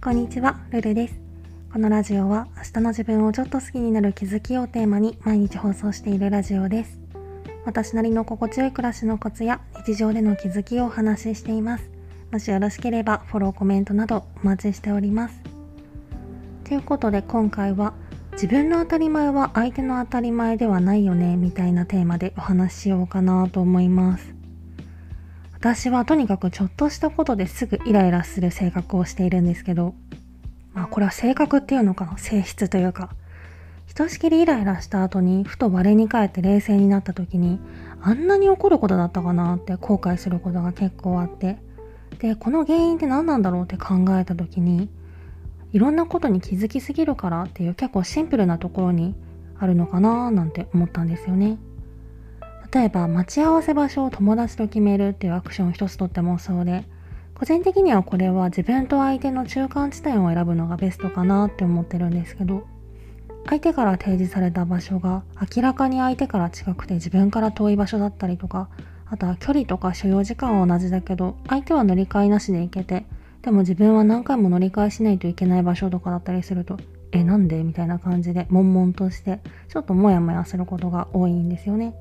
[0.00, 1.20] こんにちは、ルルです。
[1.72, 7.00] このラジオは明日の自分をちょっと好きになる気づきをテーマに毎日放送しているラジオです。
[7.64, 11.90] 私なりの心地よい暮らしのコツや日常での気づきをお話ししています。
[12.30, 15.40] もしよろしければフォロー、コメントなどお待ちしております。
[16.62, 17.92] ということで今回は
[18.34, 24.37] 自分の当たり前は相手の当たり前ではないよねみたいなテーマでお話ししようかなと思います。
[25.60, 29.92] 私はとにかくちょっとしたことですぐイライラする性格をしているんですけど、
[30.72, 33.10] まあこれは性格っていうのかな性質というか、
[33.86, 37.58] ひとしきりイライラした後にふと我に返って冷静になった時に、
[38.00, 41.58] あんなに怒ることだったかなって後悔することが結構あって、
[42.20, 44.88] で、この原因って何なんだろうって考えた時に、
[45.72, 49.16] いろんなことに気づきすぎるからっていう結構シンプルなところに
[49.58, 51.58] あるのかななんて思ったんですよね。
[52.72, 56.84] 例えば待ち合わせ場所を友達と決めるっていうアクションを一つとってもそうで
[57.34, 62.66] 個人的にはこれは自分と相手の中間地点を選ぶのがベストかなって思ってるんですけど
[63.46, 65.22] 相手から提示された場所が
[65.56, 68.68] 明らかに相手から近くて自分から遠い場所だったりとか
[69.06, 73.06] あとは距離とか所要時間は同じだけど相手は乗り換えなしで行けて
[73.40, 76.78] でも自分は何回も乗り換えしないといけない場所とかだったりすると
[77.12, 77.62] えなんで？
[77.62, 81.94] みたいな感じで悶々としてちょっとモヤモヤすることが多いんですよね。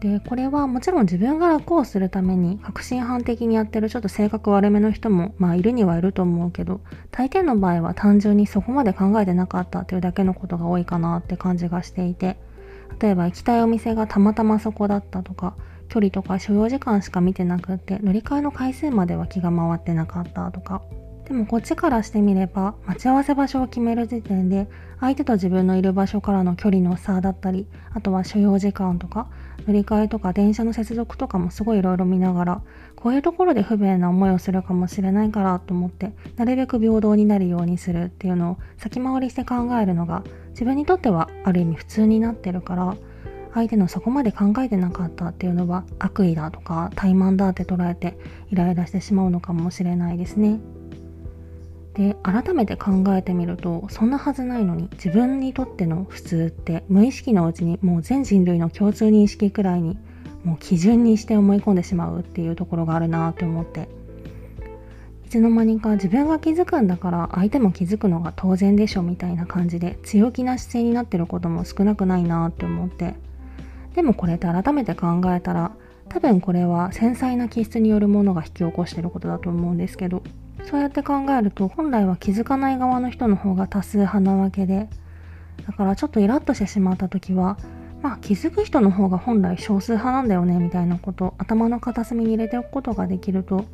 [0.00, 12.36] でこれはもちろん自分が楽をするために確信犯的にやってるちょっと性格悪めの人もまあいるにはいると思うけど大抵の場合は単純にそこまで考えてなかったというだけのことが多いかなって感じがしていて
[13.00, 15.56] 例えば行きたいお店がたまたまそこだったとか
[15.88, 20.82] 距離とか所要時間しか見てなくって乗り換えの回数までは気が回ってなかったとか。
[21.28, 24.66] でもこっちからしてみれば待ち合わせ場所を決める時点で
[24.98, 29.28] 相手と自分のいる場所からの距離の差だったりあとは所要時間とか
[29.66, 32.62] 乗り換えとか電車の接続とかもすごいいろいろ見ながら
[32.96, 42.96] こういうところで不便な思いをするかもしれないからと思ってなるべく平等になるようにするっていうのを先回りして考えるのが自分にとってはある意味普通になってるから
[43.52, 48.18] 相手のそこまで考えてなかったっていうのは悪意だとか怠慢だって捉えて
[48.50, 50.60] イライラしてしまうのかもしれないですね。
[51.98, 59.98] で改めて考えてみるとそんなはずないのに自分にとっての普通って無意識のうちにもう全人類の共通認識くらいに
[60.44, 63.88] もう基準にして思い込んでしまうっていうところがあるなって思って。
[65.26, 73.14] いつの間にか自分が気づくんだから相手も気づくのが当然でしょみたいな感じで強気な姿勢になってることも少なくないなって思って。
[73.94, 75.72] でもこれって改めて考えたら
[76.08, 80.22] 多分これは繊細な気質によるものが引き起こしてることだと思うんですけど
[80.68, 84.90] そうやって考えると本来は気づかない側の人の方が多数派なわけで
[85.66, 87.56] だからちょっとイラッとしてしまった時は
[88.02, 93.64] まあ気づく人の方が本来少数派なんだよねみたいなこと頭の片隅に入れておくことができると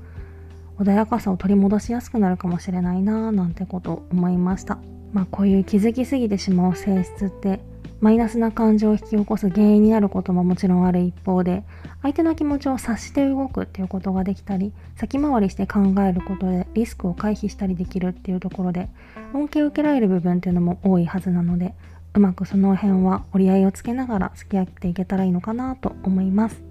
[0.79, 4.79] 穏やかさを取り戻しやすくなるかもしれないなぁなんてこと思いました。
[5.13, 7.61] まあこういう気づきすぎてしまう性質って
[8.01, 11.63] マイナスな感情を引き起こす原因になることももちろんある一方で
[12.03, 18.89] 相手の気持ちを察して動くっていうことができたり先回りして考えることでリスクを回避したりできるっていうところで
[19.33, 21.75] 恩恵を受けられる部分っていうのも多いはずなので
[22.15, 26.63] うまくその辺は折り合いをつけながら付き合っていけたらいいのかなと思います。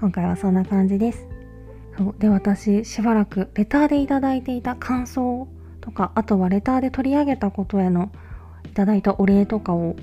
[0.00, 1.26] 今回はそんな感じです。
[1.98, 5.48] そうで私しばらくレターでいただいていた感想
[5.80, 8.10] とかあとはレターで取り上げたことへの
[8.64, 9.96] いただいたお礼とかを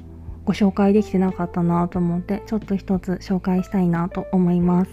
[0.46, 4.92] ご紹介できてなかったなと思ってちょっと一つ紹介したいなと思います。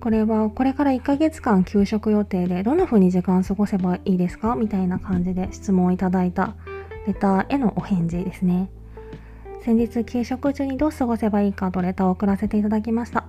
[0.00, 4.56] これはこれから1ヶ月間休職予定でどんな風に時間過ごせばいいですか？
[4.56, 6.56] みたいな感じで質問をいただいた
[7.06, 8.68] レターへのお返事ですね。
[9.64, 11.70] 先日休職中にどう過ごせばいいか？
[11.70, 13.24] とレターを送らせていただきました。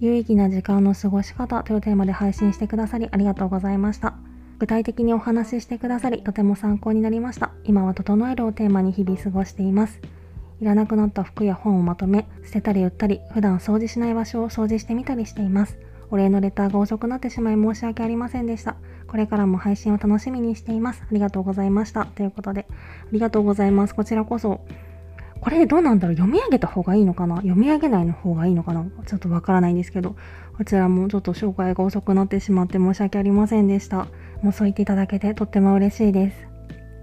[0.00, 4.14] 有意義な時間の過ごし方というテーマで配信してくださりありがとうございました。
[4.58, 7.52] 具体的にお話ししてくださりとても参考になりました。
[7.64, 10.00] 今は整えるをテーマに日々過ごしています。
[10.60, 15.78] いらなくなった服や本をまとめ、捨てたり売ったり、普段掃除しない場所を掃除してみたりしています。
[16.10, 18.76] お礼のレターが遅くなってしまい申し訳ありませんでした。
[19.08, 21.02] これからも配信を楽しみにしています。
[21.02, 22.06] ありがとうございました。
[22.06, 22.74] ということで、あ
[23.12, 23.94] りがとうございます。
[23.94, 24.60] こちらこそ、
[25.40, 26.16] これどうなんだろう？
[26.16, 27.36] 読み上げた方がいいのかな？
[27.36, 28.86] 読み上げないの方がいいのかな？
[29.04, 30.16] ちょっとわからないんですけど、
[30.56, 34.06] こちらもちょっと紹介が遅くなってしまって申し訳ありませんでした。
[34.42, 36.45] もうそう言っていただけてとっても嬉しいです。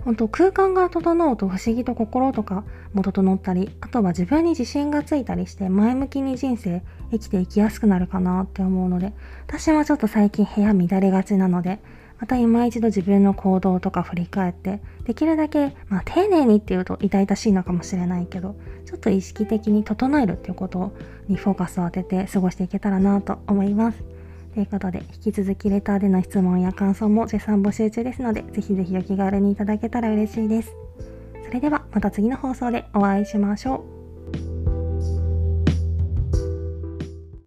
[0.04, 2.64] 本当空間が整うと不思議と心とか
[2.94, 9.14] も整ったりあとは自分に自信がついたりして前向きに人生生きていきやすくなるかなって思うので
[9.48, 11.80] 私はちょっと最近部屋乱れがちなので
[12.20, 20.94] また今一度自分の行動とか振り返ってできるだけ、まあ、丁寧にっていうと痛々しいのかもしれないけどちょっと意識的に整えるっていうこと
[21.28, 24.13] にフォーカスを当てて過ごしていけたらなと思います。
[24.54, 30.76] ということで、引き続きレターでの質問や感想も絶賛募集中ですので、ぜひぜひお気軽にいただけたら嬉しいです。
[31.44, 34.03] それではまた次の放送でお会いしましょう。